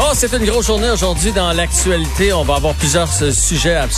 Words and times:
Oh, 0.00 0.12
c'est 0.14 0.32
une 0.32 0.44
grosse 0.44 0.68
journée 0.68 0.90
aujourd'hui 0.90 1.32
dans 1.32 1.52
l'actualité. 1.52 2.32
On 2.32 2.44
va 2.44 2.54
avoir 2.54 2.72
plusieurs 2.74 3.08
euh, 3.20 3.32
sujets 3.32 3.74
à, 3.74 3.88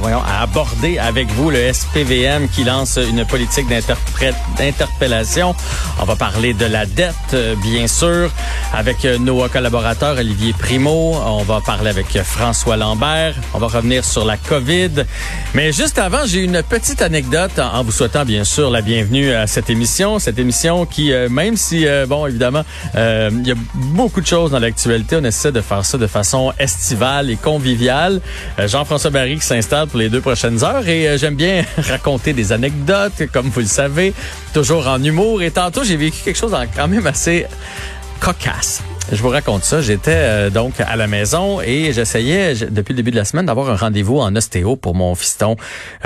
voyons, 0.00 0.22
à 0.24 0.42
aborder 0.42 0.98
avec 0.98 1.32
vous. 1.32 1.50
Le 1.50 1.72
SPVM 1.72 2.48
qui 2.48 2.62
lance 2.62 2.96
une 2.96 3.24
politique 3.24 3.66
d'interpellation. 3.68 5.56
On 6.00 6.04
va 6.04 6.14
parler 6.14 6.54
de 6.54 6.66
la 6.66 6.86
dette, 6.86 7.16
euh, 7.34 7.56
bien 7.56 7.88
sûr, 7.88 8.30
avec 8.72 9.04
euh, 9.04 9.18
nos 9.18 9.48
collaborateurs 9.48 10.16
Olivier 10.16 10.52
Primo. 10.52 11.16
On 11.16 11.42
va 11.42 11.60
parler 11.60 11.90
avec 11.90 12.22
François 12.22 12.76
Lambert. 12.76 13.34
On 13.52 13.58
va 13.58 13.66
revenir 13.66 14.04
sur 14.04 14.24
la 14.24 14.36
COVID. 14.36 15.06
Mais 15.54 15.72
juste 15.72 15.98
avant, 15.98 16.24
j'ai 16.24 16.44
une 16.44 16.62
petite 16.62 17.02
anecdote 17.02 17.58
en 17.58 17.82
vous 17.82 17.90
souhaitant 17.90 18.24
bien 18.24 18.44
sûr 18.44 18.70
la 18.70 18.80
bienvenue 18.80 19.32
à 19.32 19.48
cette 19.48 19.70
émission. 19.70 20.20
Cette 20.20 20.38
émission 20.38 20.86
qui, 20.86 21.12
même 21.30 21.56
si, 21.56 21.84
bon, 22.06 22.28
évidemment, 22.28 22.62
il 22.94 23.44
y 23.44 23.50
a 23.50 23.56
beaucoup 23.74 24.20
de 24.20 24.26
choses 24.26 24.52
dans 24.52 24.60
l'actualité, 24.60 25.16
de 25.32 25.60
faire 25.60 25.84
ça 25.84 25.98
de 25.98 26.06
façon 26.06 26.52
estivale 26.58 27.30
et 27.30 27.36
conviviale. 27.36 28.20
Euh, 28.58 28.68
Jean-François 28.68 29.10
Barry 29.10 29.36
qui 29.36 29.46
s'installe 29.46 29.88
pour 29.88 29.98
les 29.98 30.08
deux 30.08 30.20
prochaines 30.20 30.62
heures 30.62 30.86
et 30.86 31.08
euh, 31.08 31.18
j'aime 31.18 31.34
bien 31.34 31.64
raconter 31.78 32.32
des 32.32 32.52
anecdotes, 32.52 33.22
comme 33.32 33.48
vous 33.48 33.60
le 33.60 33.66
savez, 33.66 34.12
toujours 34.52 34.86
en 34.86 35.02
humour. 35.02 35.42
Et 35.42 35.50
tantôt, 35.50 35.84
j'ai 35.84 35.96
vécu 35.96 36.18
quelque 36.22 36.38
chose 36.38 36.54
quand 36.76 36.88
même 36.88 37.06
assez 37.06 37.46
cocasse. 38.20 38.82
Je 39.10 39.20
vous 39.20 39.28
raconte 39.28 39.64
ça. 39.64 39.82
J'étais 39.82 40.10
euh, 40.14 40.48
donc 40.50 40.74
à 40.80 40.96
la 40.96 41.06
maison 41.06 41.60
et 41.60 41.92
j'essayais 41.92 42.54
je- 42.54 42.64
depuis 42.66 42.92
le 42.92 42.96
début 42.96 43.10
de 43.10 43.16
la 43.16 43.24
semaine 43.26 43.44
d'avoir 43.44 43.68
un 43.68 43.76
rendez-vous 43.76 44.18
en 44.18 44.34
ostéo 44.36 44.76
pour 44.76 44.94
mon 44.94 45.14
fiston 45.14 45.56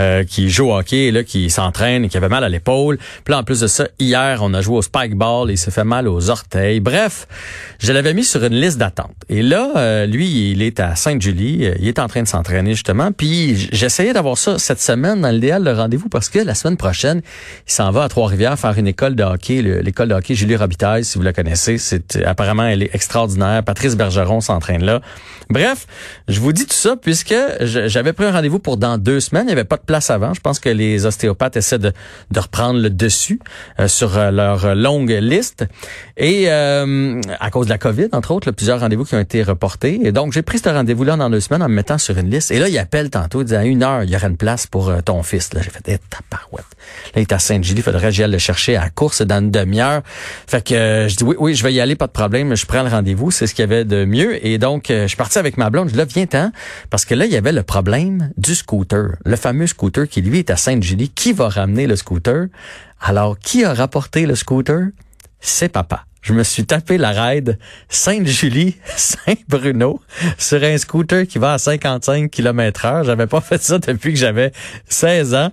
euh, 0.01 0.25
qui 0.25 0.49
joue 0.51 0.71
au 0.71 0.77
hockey, 0.79 1.13
là, 1.13 1.23
qui 1.23 1.49
s'entraîne 1.51 2.09
qui 2.09 2.17
avait 2.17 2.29
mal 2.29 2.43
à 2.43 2.49
l'épaule. 2.49 2.97
Puis 3.25 3.33
là, 3.33 3.39
en 3.39 3.45
plus 3.45 3.61
de 3.61 3.67
ça, 3.69 3.87
hier, 4.01 4.41
on 4.43 4.53
a 4.55 4.61
joué 4.63 4.79
au 4.79 4.83
spike 4.83 5.15
ball 5.15 5.51
et 5.51 5.53
il 5.53 5.59
s'est 5.59 5.71
fait 5.71 5.85
mal 5.85 6.09
aux 6.09 6.31
orteils. 6.31 6.81
Bref, 6.81 7.29
je 7.79 7.93
l'avais 7.93 8.13
mis 8.13 8.25
sur 8.25 8.43
une 8.43 8.55
liste 8.55 8.79
d'attente. 8.79 9.15
Et 9.29 9.43
là, 9.43 9.71
euh, 9.77 10.07
lui, 10.07 10.51
il 10.51 10.63
est 10.63 10.81
à 10.81 10.97
Sainte-Julie. 10.97 11.69
Il 11.79 11.87
est 11.87 12.01
en 12.01 12.09
train 12.09 12.23
de 12.23 12.29
s'entraîner 12.29 12.73
justement. 12.73 13.13
Puis 13.13 13.69
j'essayais 13.73 14.15
d'avoir 14.15 14.37
ça 14.37 14.59
cette 14.59 14.81
semaine 14.81 15.21
dans 15.21 15.31
l'idéal 15.31 15.63
le 15.63 15.73
rendez-vous 15.73 16.09
parce 16.09 16.29
que 16.29 16.41
la 16.41 16.55
semaine 16.55 16.77
prochaine, 16.79 17.21
il 17.69 17.73
s'en 17.73 17.91
va 17.93 18.05
à 18.05 18.09
Trois-Rivières 18.09 18.59
faire 18.59 18.77
une 18.79 18.89
école 18.89 19.15
de 19.15 19.23
hockey, 19.23 19.63
le- 19.63 19.81
l'école 19.81 20.09
de 20.09 20.15
hockey 20.15 20.35
Julie 20.35 20.57
Robitaille, 20.57 21.05
si 21.05 21.19
vous 21.19 21.25
la 21.25 21.33
connaissez. 21.35 21.79
C'est 21.79 22.17
apparemment 22.25 22.65
elle 22.65 22.83
est 22.83 22.86
extraordinaire. 22.93 23.63
Patrice 23.63 23.97
Bergeron 23.97 24.41
s'entraîne 24.41 24.85
là. 24.85 25.01
Bref, 25.49 25.87
je 26.27 26.41
vous 26.41 26.53
dis 26.53 26.67
tout 26.67 26.75
ça 26.75 26.97
puisque 26.97 27.35
j'avais 27.61 28.13
pris 28.13 28.25
un 28.25 28.33
rendez-vous 28.33 28.59
pour 28.59 28.77
dans 28.77 28.99
deux 28.99 29.21
semaines. 29.21 29.45
Il 29.45 29.47
n'y 29.47 29.53
avait 29.53 29.65
pas 29.65 29.77
de 29.77 29.85
place 29.85 30.11
avant. 30.11 30.35
Je 30.35 30.41
pense 30.41 30.59
que 30.59 30.69
les 30.69 31.07
ostéopathes 31.07 31.57
essaient 31.57 31.79
de, 31.79 31.93
reprendre 32.37 32.81
le 32.81 32.91
dessus 32.91 33.41
euh, 33.79 33.89
sur 33.89 34.19
euh, 34.19 34.31
leur 34.31 34.75
longue 34.75 35.11
liste. 35.11 35.65
Et 36.17 36.47
euh, 36.49 37.21
à 37.41 37.51
cause 37.51 37.67
de 37.67 37.71
la 37.71 37.79
COVID, 37.79 38.09
entre 38.13 38.33
autres, 38.33 38.51
plusieurs 38.51 38.81
rendez-vous 38.81 39.05
qui 39.05 39.15
ont 39.15 39.21
été 39.21 39.43
reportés. 39.43 40.01
Et 40.03 40.13
donc, 40.13 40.33
j'ai 40.33 40.43
pris 40.43 40.59
ce 40.59 40.69
rendez-vous-là 40.69 41.17
dans 41.17 41.31
deux 41.31 41.41
semaines 41.41 41.63
en 41.63 41.69
me 41.69 41.75
mettant 41.75 41.99
sur 41.99 42.17
une 42.17 42.31
liste. 42.31 42.51
Et 42.51 42.59
là, 42.59 42.69
il 42.69 42.79
appelle 42.79 43.11
tantôt, 43.11 43.43
il 43.43 43.45
dit 43.45 43.57
à 43.57 43.65
une 43.65 43.83
heure, 43.83 44.03
il 44.03 44.11
y 44.11 44.17
aurait 44.17 44.29
une 44.29 44.37
place 44.37 44.67
pour 44.67 44.89
euh, 44.89 45.01
ton 45.01 45.23
fils. 45.23 45.53
Là, 45.53 45.61
j'ai 45.63 45.71
fait, 45.71 45.83
eh, 45.87 45.99
tabarouette. 45.99 46.65
Là, 47.15 47.21
il 47.21 47.23
est 47.23 47.33
à 47.33 47.39
Sainte-Julie, 47.39 47.83
faudrait 47.83 48.09
que 48.09 48.11
j'aille 48.11 48.31
le 48.31 48.39
chercher 48.39 48.77
à 48.77 48.85
la 48.85 48.91
course 48.91 49.23
dans 49.23 49.39
une 49.39 49.51
demi-heure. 49.51 50.03
Fait 50.47 50.65
que 50.65 50.75
euh, 50.75 51.09
je 51.09 51.17
dis, 51.17 51.25
oui, 51.25 51.37
oui, 51.39 51.55
je 51.55 51.63
vais 51.63 51.73
y 51.73 51.81
aller, 51.81 51.97
pas 51.97 52.07
de 52.07 52.13
problème. 52.13 52.55
Je 52.55 52.67
le 52.83 52.91
rendez-vous, 52.91 53.31
c'est 53.31 53.47
ce 53.47 53.55
qu'il 53.55 53.63
y 53.63 53.65
avait 53.65 53.85
de 53.85 54.05
mieux. 54.05 54.45
Et 54.45 54.59
donc, 54.59 54.91
euh, 54.91 55.03
je 55.03 55.09
suis 55.09 55.17
parti 55.17 55.39
avec 55.39 55.57
ma 55.57 55.71
blonde. 55.71 55.91
Je 55.91 55.97
là, 55.97 56.05
viens-t'en. 56.05 56.51
Parce 56.91 57.05
que 57.05 57.15
là, 57.15 57.27
il 57.27 57.33
y 57.33 57.37
avait 57.37 57.53
le 57.53 57.63
problème 57.63 58.33
du 58.37 58.55
scooter. 58.55 59.17
Le 59.25 59.37
fameux 59.37 59.67
scooter 59.67 60.09
qui, 60.09 60.23
lui, 60.23 60.39
est 60.39 60.51
à 60.51 60.57
Sainte-Julie. 60.57 61.11
Qui 61.11 61.33
va 61.33 61.49
ramener 61.49 61.87
le 61.87 61.97
scooter? 61.97 62.47
Alors, 63.01 63.39
qui 63.39 63.65
a 63.65 63.75
rapporté 63.75 64.27
le 64.27 64.35
scooter? 64.35 64.89
C'est 65.41 65.69
papa. 65.69 66.06
Je 66.23 66.33
me 66.33 66.43
suis 66.43 66.67
tapé 66.67 66.99
la 66.99 67.11
ride 67.11 67.57
Sainte-Julie, 67.89 68.77
Saint-Bruno 68.97 70.01
sur 70.39 70.63
un 70.63 70.77
scooter 70.77 71.27
qui 71.27 71.39
va 71.39 71.53
à 71.53 71.59
55 71.59 72.31
km 72.31 72.85
heure. 72.85 73.05
J'avais 73.05 73.29
pas 73.29 73.41
fait 73.41 73.63
ça 73.63 73.79
depuis 73.79 74.13
que 74.13 74.19
j'avais 74.19 74.51
16 74.89 75.35
ans. 75.35 75.51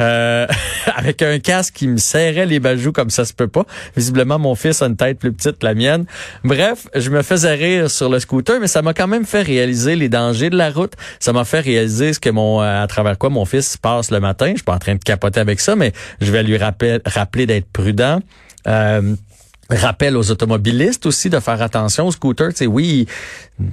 Euh, 0.00 0.46
avec 0.96 1.22
un 1.22 1.38
casque 1.38 1.74
qui 1.74 1.86
me 1.86 1.96
serrait 1.96 2.46
les 2.46 2.58
bajoux 2.58 2.90
comme 2.90 3.10
ça 3.10 3.24
se 3.24 3.32
peut 3.32 3.46
pas. 3.46 3.64
Visiblement, 3.96 4.38
mon 4.38 4.56
fils 4.56 4.82
a 4.82 4.86
une 4.86 4.96
tête 4.96 5.18
plus 5.18 5.32
petite 5.32 5.58
que 5.58 5.66
la 5.66 5.74
mienne. 5.74 6.06
Bref, 6.42 6.88
je 6.94 7.10
me 7.10 7.22
faisais 7.22 7.54
rire 7.54 7.90
sur 7.90 8.08
le 8.08 8.18
scooter, 8.18 8.58
mais 8.60 8.66
ça 8.66 8.82
m'a 8.82 8.94
quand 8.94 9.08
même 9.08 9.26
fait 9.26 9.42
réaliser 9.42 9.94
les 9.94 10.08
dangers 10.08 10.50
de 10.50 10.56
la 10.56 10.70
route. 10.70 10.94
Ça 11.20 11.32
m'a 11.32 11.44
fait 11.44 11.60
réaliser 11.60 12.12
ce 12.12 12.18
que 12.18 12.30
mon, 12.30 12.62
euh, 12.62 12.82
à 12.82 12.86
travers 12.88 13.16
quoi 13.16 13.30
mon 13.30 13.44
fils 13.44 13.76
passe 13.76 14.10
le 14.10 14.18
matin. 14.18 14.48
Je 14.48 14.54
suis 14.54 14.64
pas 14.64 14.74
en 14.74 14.78
train 14.78 14.94
de 14.94 15.04
capoter 15.04 15.38
avec 15.38 15.60
ça, 15.60 15.76
mais 15.76 15.92
je 16.20 16.32
vais 16.32 16.42
lui 16.42 16.56
rappeler, 16.56 16.98
rappeler 17.06 17.46
d'être 17.46 17.70
prudent. 17.70 18.20
Euh, 18.66 19.14
Rappel 19.68 20.16
aux 20.16 20.30
automobilistes 20.30 21.06
aussi 21.06 21.28
de 21.28 21.40
faire 21.40 21.60
attention 21.60 22.08
scooter. 22.12 22.50
Tu 22.50 22.56
sais, 22.56 22.66
oui, 22.66 23.06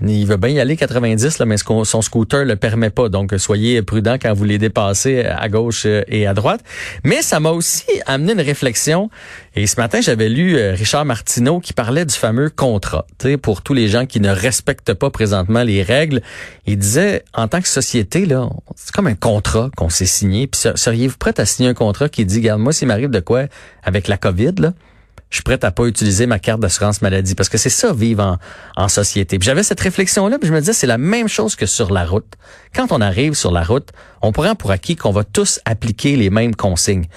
il, 0.07 0.25
veut 0.25 0.37
bien 0.37 0.49
y 0.49 0.59
aller 0.59 0.75
90, 0.75 1.37
là, 1.37 1.45
mais 1.45 1.57
son 1.57 2.01
scooter 2.01 2.45
le 2.45 2.55
permet 2.55 2.89
pas. 2.89 3.09
Donc, 3.09 3.33
soyez 3.37 3.81
prudent 3.83 4.15
quand 4.19 4.33
vous 4.33 4.43
les 4.43 4.57
dépassez 4.57 5.23
à 5.23 5.47
gauche 5.49 5.85
et 5.85 6.25
à 6.25 6.33
droite. 6.33 6.61
Mais 7.03 7.21
ça 7.21 7.39
m'a 7.39 7.51
aussi 7.51 7.85
amené 8.07 8.33
une 8.33 8.41
réflexion. 8.41 9.11
Et 9.55 9.67
ce 9.67 9.79
matin, 9.79 10.01
j'avais 10.01 10.29
lu 10.29 10.57
euh, 10.57 10.73
Richard 10.73 11.05
Martineau 11.05 11.59
qui 11.59 11.73
parlait 11.73 12.05
du 12.05 12.15
fameux 12.15 12.49
contrat. 12.49 13.05
Tu 13.19 13.37
pour 13.37 13.61
tous 13.61 13.75
les 13.75 13.87
gens 13.87 14.07
qui 14.07 14.19
ne 14.19 14.29
respectent 14.31 14.95
pas 14.95 15.11
présentement 15.11 15.61
les 15.61 15.83
règles, 15.83 16.21
il 16.65 16.79
disait, 16.79 17.23
en 17.35 17.47
tant 17.47 17.61
que 17.61 17.67
société, 17.67 18.25
là, 18.25 18.49
c'est 18.75 18.91
comme 18.91 19.07
un 19.07 19.15
contrat 19.15 19.69
qu'on 19.77 19.89
s'est 19.89 20.07
signé. 20.07 20.47
Puis 20.47 20.61
ser- 20.61 20.75
seriez-vous 20.75 21.17
prêt 21.17 21.39
à 21.39 21.45
signer 21.45 21.69
un 21.69 21.73
contrat 21.75 22.09
qui 22.09 22.25
dit, 22.25 22.37
regarde, 22.37 22.61
moi, 22.61 22.73
s'il 22.73 22.87
m'arrive 22.87 23.11
de 23.11 23.19
quoi 23.19 23.43
avec 23.83 24.07
la 24.07 24.17
COVID, 24.17 24.53
là, 24.57 24.73
je 25.33 25.37
suis 25.37 25.43
prête 25.43 25.63
à 25.63 25.71
pas 25.71 25.85
utiliser 25.85 26.27
ma 26.27 26.37
carte 26.37 26.59
d'assurance 26.59 27.01
maladie 27.01 27.33
parce 27.33 27.49
que 27.49 27.57
c'est 27.57 27.71
ça 27.71 27.91
vivre 27.91 28.37
en, 28.77 28.87
société. 28.87 29.39
J'avais 29.41 29.63
cette 29.63 29.79
réflexion 29.79 30.27
là, 30.27 30.37
puis 30.37 30.47
je 30.47 30.53
me 30.53 30.59
disais 30.59 30.73
c'est 30.73 30.85
la 30.85 30.99
même 30.99 31.27
chose 31.27 31.55
que 31.55 31.65
sur 31.65 31.91
la 31.91 32.05
route. 32.05 32.35
Quand 32.75 32.91
on 32.91 33.01
arrive 33.01 33.33
sur 33.33 33.51
la 33.51 33.63
route, 33.63 33.89
on 34.21 34.31
prend 34.31 34.53
pour 34.53 34.69
acquis 34.69 34.95
qu'on 34.95 35.09
va 35.09 35.23
tous 35.23 35.59
appliquer 35.65 36.17
les 36.17 36.29
mêmes 36.29 36.53
consignes. 36.53 37.07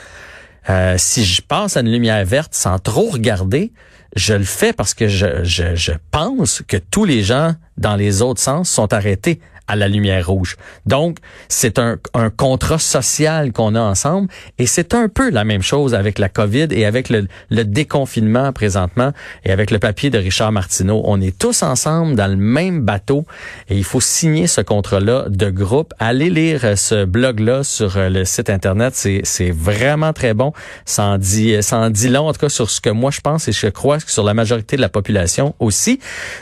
Euh, 0.70 0.94
si 0.96 1.26
je 1.26 1.42
passe 1.42 1.76
à 1.76 1.80
une 1.80 1.92
lumière 1.92 2.24
verte 2.24 2.54
sans 2.54 2.78
trop 2.78 3.10
regarder, 3.10 3.70
je 4.16 4.32
le 4.32 4.44
fais 4.44 4.72
parce 4.72 4.94
que 4.94 5.08
je 5.08 5.92
pense 6.10 6.62
que 6.66 6.78
tous 6.78 7.04
les 7.04 7.22
gens 7.22 7.54
dans 7.76 7.96
les 7.96 8.22
autres 8.22 8.40
sens 8.40 8.70
sont 8.70 8.94
arrêtés 8.94 9.40
à 9.68 9.76
la 9.76 9.88
lumière 9.88 10.26
rouge. 10.26 10.56
Donc, 10.86 11.18
c'est 11.48 11.78
un, 11.78 11.98
un 12.14 12.30
contrat 12.30 12.78
social 12.78 13.52
qu'on 13.52 13.74
a 13.74 13.80
ensemble 13.80 14.28
et 14.58 14.66
c'est 14.66 14.94
un 14.94 15.08
peu 15.08 15.30
la 15.30 15.44
même 15.44 15.62
chose 15.62 15.94
avec 15.94 16.18
la 16.18 16.28
COVID 16.28 16.68
et 16.70 16.84
avec 16.84 17.08
le, 17.08 17.26
le 17.50 17.64
déconfinement 17.64 18.52
présentement 18.52 19.12
et 19.44 19.52
avec 19.52 19.70
le 19.70 19.78
papier 19.78 20.10
de 20.10 20.18
Richard 20.18 20.52
Martineau. 20.52 21.02
On 21.04 21.20
est 21.20 21.36
tous 21.36 21.62
ensemble 21.62 22.14
dans 22.14 22.26
le 22.26 22.36
même 22.36 22.82
bateau 22.82 23.26
et 23.68 23.76
il 23.76 23.84
faut 23.84 24.00
signer 24.00 24.46
ce 24.46 24.60
contrat-là 24.60 25.26
de 25.28 25.50
groupe. 25.50 25.92
Allez 25.98 26.30
lire 26.30 26.60
euh, 26.64 26.76
ce 26.76 27.04
blog-là 27.04 27.64
sur 27.64 27.96
euh, 27.96 28.08
le 28.08 28.24
site 28.24 28.50
Internet. 28.50 28.94
C'est, 28.94 29.50
vraiment 29.50 30.12
très 30.12 30.34
bon. 30.34 30.52
Ça 30.84 31.04
en, 31.04 31.18
dit, 31.18 31.62
ça 31.62 31.78
en 31.78 31.90
dit 31.90 32.08
long, 32.08 32.28
en 32.28 32.32
tout 32.32 32.40
cas, 32.40 32.48
sur 32.48 32.70
ce 32.70 32.80
que 32.80 32.90
moi 32.90 33.10
je 33.10 33.20
pense 33.20 33.48
et 33.48 33.52
je 33.52 33.68
crois 33.68 33.98
que 33.98 34.10
sur 34.10 34.24
la 34.24 34.34
majorité 34.34 34.76
de 34.76 34.80
la 34.80 34.88
population 34.88 35.54
aussi. 35.58 36.00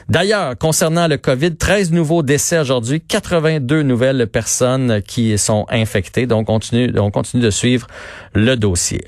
D'ailleurs, 0.09 0.57
concernant 0.59 1.07
le 1.07 1.17
COVID, 1.17 1.57
13 1.57 1.93
nouveaux 1.93 2.23
décès 2.23 2.59
aujourd'hui, 2.59 3.01
82 3.15 3.83
nouvelles 3.83 4.27
personnes 4.27 5.01
qui 5.01 5.39
sont 5.39 5.67
infectées. 5.69 6.27
Donc, 6.27 6.49
continue, 6.49 6.93
on 6.99 7.13
continue 7.13 7.45
de 7.45 7.51
suivre 7.51 7.87
le 8.35 8.57
dossier. 8.57 9.03